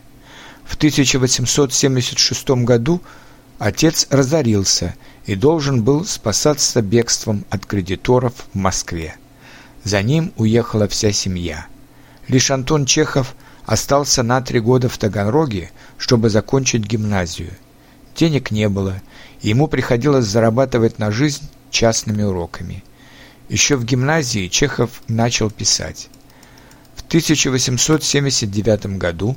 В 0.64 0.76
1876 0.76 2.50
году 2.66 3.00
отец 3.60 4.08
разорился 4.10 4.96
и 5.28 5.36
должен 5.36 5.84
был 5.84 6.04
спасаться 6.04 6.82
бегством 6.82 7.46
от 7.52 7.68
кредиторов 7.68 8.34
в 8.52 8.58
Москве. 8.58 9.18
За 9.84 10.02
ним 10.02 10.34
уехала 10.36 10.88
вся 10.88 11.12
семья. 11.12 11.68
Лишь 12.28 12.50
Антон 12.50 12.88
Чехов 12.88 13.36
остался 13.66 14.24
на 14.24 14.42
три 14.42 14.60
года 14.60 14.90
в 14.90 14.98
Таганроге, 14.98 15.72
чтобы 15.98 16.30
закончить 16.30 16.86
гимназию. 16.86 17.52
Денег 18.16 18.52
не 18.52 18.70
было, 18.70 19.02
и 19.42 19.50
ему 19.50 19.68
приходилось 19.68 20.26
зарабатывать 20.26 21.00
на 21.00 21.12
жизнь 21.12 21.50
частными 21.72 22.24
уроками. 22.24 22.84
Еще 23.50 23.76
в 23.76 23.84
гимназии 23.84 24.48
Чехов 24.48 25.02
начал 25.08 25.52
писать. 25.52 26.10
В 26.96 27.06
1879 27.08 28.98
году, 28.98 29.36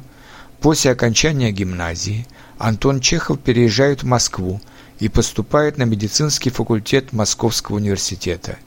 после 0.60 0.92
окончания 0.92 1.50
гимназии, 1.50 2.26
Антон 2.58 3.00
Чехов 3.00 3.40
переезжает 3.40 4.02
в 4.02 4.06
Москву 4.06 4.60
и 5.00 5.08
поступает 5.08 5.76
на 5.76 5.82
медицинский 5.82 6.50
факультет 6.50 7.12
Московского 7.12 7.76
университета. 7.76 8.58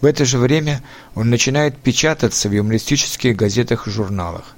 В 0.00 0.06
это 0.06 0.24
же 0.24 0.38
время 0.38 0.82
он 1.14 1.28
начинает 1.28 1.76
печататься 1.76 2.48
в 2.48 2.52
юмористических 2.52 3.34
газетах 3.34 3.86
и 3.86 3.90
журналах. 3.90 4.54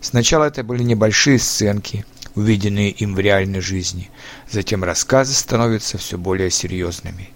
Сначала 0.00 0.44
это 0.44 0.62
были 0.62 0.82
небольшие 0.82 1.38
сценки, 1.38 2.04
увиденные 2.34 2.90
им 2.90 3.14
в 3.14 3.18
реальной 3.18 3.60
жизни, 3.60 4.10
затем 4.50 4.84
рассказы 4.84 5.34
становятся 5.34 5.98
все 5.98 6.16
более 6.16 6.50
серьезными. 6.50 7.30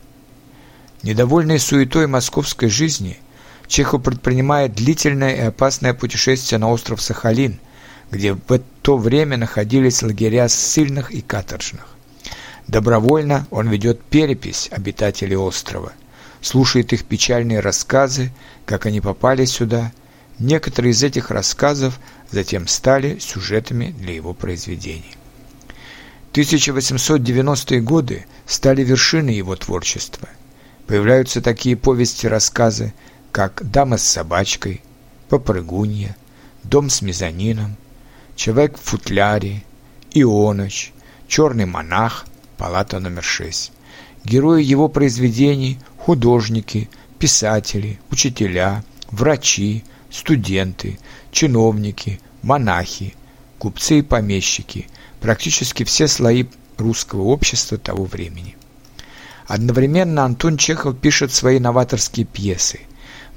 Недовольный 1.03 1.59
суетой 1.59 2.07
московской 2.07 2.69
жизни, 2.69 3.19
Чехов 3.67 4.03
предпринимает 4.03 4.75
длительное 4.75 5.35
и 5.35 5.41
опасное 5.41 5.95
путешествие 5.95 6.59
на 6.59 6.71
остров 6.71 7.01
Сахалин, 7.01 7.59
где 8.11 8.35
в 8.35 8.59
то 8.83 8.97
время 8.97 9.37
находились 9.37 10.03
лагеря 10.03 10.49
ссыльных 10.49 11.11
и 11.11 11.21
каторжных. 11.23 11.89
Добровольно 12.69 13.47
он 13.51 13.69
ведет 13.69 14.03
перепись 14.03 14.69
обитателей 14.71 15.37
острова, 15.37 15.93
слушает 16.41 16.93
их 16.93 17.05
печальные 17.05 17.61
рассказы, 17.61 18.31
как 18.67 18.87
они 18.87 19.01
попали 19.01 19.47
сюда– 19.47 19.91
Некоторые 20.43 20.91
из 20.91 21.05
этих 21.05 21.31
рассказов 21.31 22.01
затем 22.33 22.67
стали 22.67 23.21
сюжетами 23.21 23.95
для 23.97 24.13
его 24.13 24.35
произведений. 24.35 25.15
1890-е 26.33 27.81
годы 27.81 28.27
стали 28.45 28.83
вершиной 28.83 29.37
его 29.37 29.55
творчества. 29.55 30.29
Появляются 30.89 31.41
такие 31.43 31.77
повести-рассказы, 31.77 32.93
как 33.31 33.63
«Дама 33.71 33.99
с 33.99 34.03
собачкой», 34.03 34.83
«Попрыгунья», 35.29 36.17
«Дом 36.65 36.91
с 36.91 37.03
мезонином», 37.03 37.77
«Человек 38.35 38.77
в 38.77 38.83
футляре», 38.83 39.63
«Ионыч», 40.11 40.93
«Черный 41.29 41.67
монах», 41.67 42.27
«Палата 42.57 42.99
номер 42.99 43.23
6». 43.23 43.71
Герои 44.25 44.65
его 44.65 44.89
произведений– 44.89 45.79
художники, 45.99 46.91
писатели, 47.21 48.01
учителя, 48.11 48.83
врачи, 49.09 49.85
студенты, 50.13 50.99
чиновники, 51.33 52.21
монахи, 52.43 53.15
купцы 53.59 54.01
и 54.01 54.03
помещики, 54.03 54.87
практически 55.21 55.85
все 55.85 56.07
слои 56.07 56.45
русского 56.77 57.23
общества 57.23 57.79
того 57.79 58.05
времени. 58.05 58.57
Одновременно 59.47 60.25
Антон 60.25 60.57
Чехов 60.57 60.99
пишет 60.99 61.33
свои 61.33 61.59
новаторские 61.59 62.27
пьесы. 62.27 62.81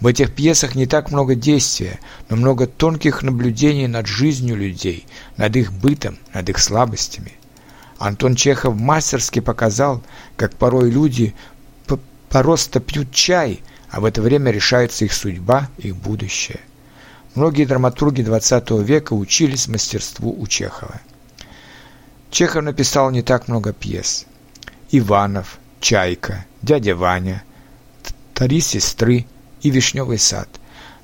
В 0.01 0.07
этих 0.07 0.33
пьесах 0.35 0.75
не 0.75 0.85
так 0.85 1.11
много 1.11 1.35
действия, 1.35 1.99
но 2.29 2.35
много 2.35 2.67
тонких 2.67 3.23
наблюдений 3.23 3.87
над 3.87 4.07
жизнью 4.07 4.57
людей, 4.57 5.05
над 5.37 5.55
их 5.55 5.71
бытом, 5.71 6.17
над 6.33 6.49
их 6.49 6.59
слабостями. 6.59 7.31
Антон 7.97 8.35
Чехов 8.35 8.75
мастерски 8.75 9.39
показал, 9.39 10.03
как 10.35 10.55
порой 10.57 10.91
люди 10.91 11.33
просто 12.29 12.81
пьют 12.81 13.11
чай– 13.13 13.61
а 13.95 14.01
в 14.01 14.03
это 14.03 14.21
время 14.21 14.51
решается 14.51 15.05
их 15.05 15.13
судьба, 15.13 15.69
их 15.77 15.95
будущее. 15.95 16.59
Многие 17.33 17.63
драматурги 17.63 18.21
XX 18.21 18.83
века 18.83 19.13
учились 19.13 19.69
мастерству 19.69 20.35
у 20.37 20.47
Чехова. 20.47 20.99
Чехов 22.29 22.65
написал 22.65 23.09
не 23.09 23.21
так 23.21 23.47
много 23.47 23.71
пьес. 23.71 24.25
«Иванов», 24.91 25.59
«Чайка», 25.79 26.45
«Дядя 26.61 26.93
Ваня», 26.93 27.45
«Три 28.33 28.59
сестры» 28.59 29.27
и 29.61 29.69
«Вишневый 29.69 30.19
сад». 30.19 30.49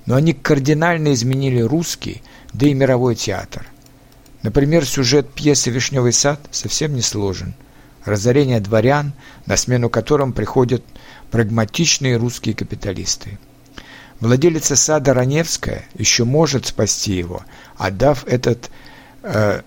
Но 0.05 0.15
они 0.15 0.33
кардинально 0.33 1.13
изменили 1.13 1.61
русский, 1.61 2.21
да 2.51 2.67
и 2.67 2.73
мировой 2.73 3.15
театр. 3.15 3.65
Например, 4.41 4.85
сюжет 4.85 5.31
пьесы 5.33 5.69
«Вишневый 5.69 6.11
сад» 6.11 6.41
совсем 6.51 6.93
не 6.93 7.01
сложен. 7.01 7.53
Разорение 8.05 8.59
дворян, 8.59 9.13
на 9.45 9.57
смену 9.57 9.89
которым 9.89 10.33
приходят 10.33 10.83
прагматичные 11.29 12.17
русские 12.17 12.55
капиталисты. 12.55 13.37
Владелица 14.19 14.75
сада 14.75 15.13
Раневская 15.13 15.85
еще 15.95 16.25
может 16.25 16.67
спасти 16.67 17.13
его, 17.13 17.43
отдав 17.77 18.25
этот 18.27 18.69
э, 19.23 19.61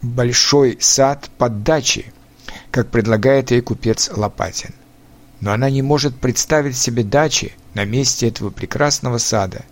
большой 0.00 0.78
сад 0.80 1.30
под 1.36 1.62
дачи, 1.62 2.12
как 2.70 2.90
предлагает 2.90 3.50
ей 3.50 3.60
купец 3.60 4.10
Лопатин. 4.14 4.74
Но 5.40 5.52
она 5.52 5.70
не 5.70 5.82
может 5.82 6.16
представить 6.16 6.76
себе 6.76 7.02
дачи 7.02 7.52
на 7.74 7.84
месте 7.84 8.28
этого 8.28 8.50
прекрасного 8.50 9.18
сада. 9.18 9.64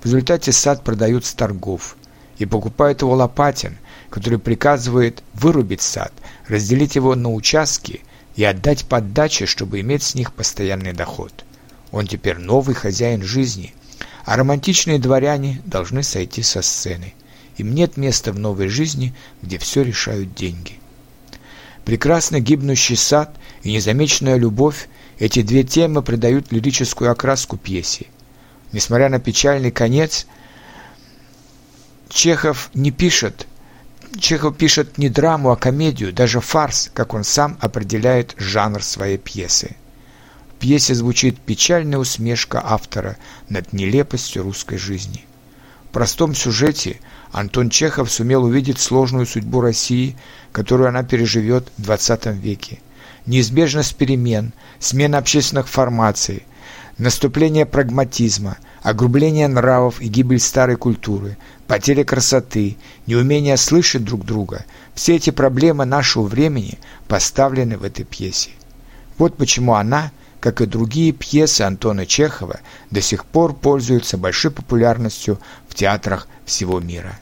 В 0.00 0.06
результате 0.06 0.52
сад 0.52 0.84
продают 0.84 1.24
с 1.24 1.34
торгов, 1.34 1.96
и 2.38 2.46
покупает 2.46 3.02
его 3.02 3.14
Лопатин, 3.14 3.78
который 4.10 4.38
приказывает 4.38 5.22
вырубить 5.34 5.82
сад, 5.82 6.12
разделить 6.48 6.94
его 6.96 7.14
на 7.14 7.32
участки– 7.32 8.02
и 8.36 8.44
отдать 8.44 8.84
под 8.84 9.12
дачи, 9.12 9.46
чтобы 9.46 9.80
иметь 9.80 10.02
с 10.02 10.14
них 10.14 10.32
постоянный 10.32 10.92
доход. 10.92 11.44
Он 11.92 12.06
теперь 12.06 12.38
новый 12.38 12.74
хозяин 12.74 13.22
жизни, 13.22 13.74
а 14.24 14.36
романтичные 14.36 14.98
дворяне 14.98 15.62
должны 15.64 16.02
сойти 16.02 16.42
со 16.42 16.62
сцены. 16.62 17.14
Им 17.56 17.74
нет 17.74 17.96
места 17.96 18.32
в 18.32 18.38
новой 18.38 18.68
жизни, 18.68 19.14
где 19.42 19.58
все 19.58 19.82
решают 19.82 20.34
деньги. 20.34 20.80
Прекрасно 21.84 22.40
гибнущий 22.40 22.96
сад 22.96 23.36
и 23.62 23.72
незамеченная 23.72 24.36
любовь– 24.36 24.88
эти 25.20 25.42
две 25.42 25.62
темы 25.62 26.02
придают 26.02 26.50
лирическую 26.50 27.12
окраску 27.12 27.56
пьесе. 27.56 28.06
Несмотря 28.72 29.08
на 29.08 29.20
печальный 29.20 29.70
конец, 29.70 30.26
Чехов 32.14 32.70
не 32.74 32.92
пишет 32.92 33.48
Чехов 34.20 34.56
пишет 34.56 34.98
не 34.98 35.08
драму, 35.08 35.50
а 35.50 35.56
комедию, 35.56 36.12
даже 36.12 36.40
фарс, 36.40 36.88
как 36.94 37.12
он 37.12 37.24
сам 37.24 37.58
определяет 37.60 38.36
жанр 38.38 38.84
своей 38.84 39.18
пьесы. 39.18 39.74
В 40.52 40.60
пьесе 40.60 40.94
звучит 40.94 41.40
печальная 41.40 41.98
усмешка 41.98 42.62
автора 42.64 43.16
над 43.48 43.72
нелепостью 43.72 44.44
русской 44.44 44.78
жизни. 44.78 45.24
В 45.88 45.92
простом 45.92 46.36
сюжете 46.36 47.00
Антон 47.32 47.68
Чехов 47.68 48.12
сумел 48.12 48.44
увидеть 48.44 48.78
сложную 48.78 49.26
судьбу 49.26 49.60
России, 49.60 50.16
которую 50.52 50.90
она 50.90 51.02
переживет 51.02 51.72
в 51.78 51.90
XX 51.90 52.32
веке. 52.38 52.78
Неизбежность 53.26 53.96
перемен, 53.96 54.52
смена 54.78 55.18
общественных 55.18 55.66
формаций, 55.68 56.44
наступление 56.98 57.66
прагматизма– 57.66 58.58
огрубление 58.82 59.48
нравов 59.48 60.00
и 60.00 60.08
гибель 60.08 60.40
старой 60.40 60.76
культуры, 60.76 61.36
потеря 61.66 62.04
красоты, 62.04 62.76
неумение 63.06 63.56
слышать 63.56 64.04
друг 64.04 64.24
друга– 64.24 64.64
все 64.94 65.16
эти 65.16 65.30
проблемы 65.30 65.84
нашего 65.84 66.22
времени 66.22 66.78
поставлены 67.08 67.76
в 67.76 67.84
этой 67.84 68.04
пьесе. 68.04 68.50
Вот 69.18 69.36
почему 69.36 69.74
она, 69.74 70.12
как 70.40 70.60
и 70.60 70.66
другие 70.66 71.12
пьесы 71.12 71.62
Антона 71.62 72.06
Чехова, 72.06 72.60
до 72.90 73.00
сих 73.00 73.24
пор 73.24 73.54
пользуется 73.54 74.16
большой 74.16 74.50
популярностью 74.50 75.38
в 75.68 75.74
театрах 75.74 76.28
всего 76.44 76.80
мира. 76.80 77.18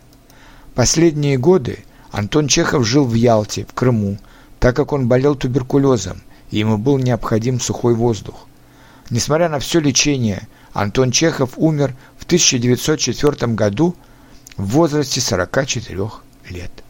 Последние 0.75 1.39
годы 1.39 1.85
Антон 2.11 2.49
Чехов 2.49 2.87
жил 2.87 3.05
в 3.05 3.15
Ялте, 3.15 3.65
в 3.65 3.73
Крыму, 3.73 4.19
так 4.59 4.77
как 4.77 4.93
он 4.93 5.09
болел 5.09 5.35
туберкулезом, 5.35 6.23
и 6.51 6.59
ему 6.59 6.77
был 6.77 6.99
необходим 6.99 7.59
сухой 7.61 7.95
воздух. 7.95 8.47
Несмотря 9.13 9.51
на 9.51 9.59
все 9.59 9.79
лечение, 9.79 10.49
Антон 10.73 11.11
Чехов 11.11 11.51
умер 11.57 11.95
в 12.17 12.25
1904 12.25 13.53
году 13.53 13.95
в 14.57 14.69
возрасте 14.69 15.21
44 15.21 16.11
лет. 16.49 16.82